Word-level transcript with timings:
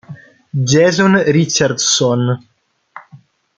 Jason 0.71 1.13
Richardson 1.29 2.25